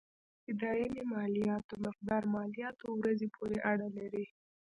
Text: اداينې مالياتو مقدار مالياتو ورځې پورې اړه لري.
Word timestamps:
اداينې 0.51 1.01
مالياتو 1.13 1.73
مقدار 1.85 2.23
مالياتو 2.35 2.87
ورځې 2.99 3.27
پورې 3.35 3.57
اړه 3.71 3.87
لري. 3.97 4.25